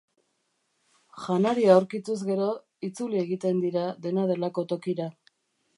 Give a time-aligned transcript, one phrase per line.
[1.25, 2.49] Janaria aurkituz gero,
[2.89, 5.13] itzuli egiten dira dena delako tokira.